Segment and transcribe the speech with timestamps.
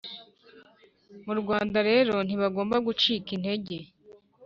[1.25, 3.77] mu rwanda rero ntibagomba gucika intege.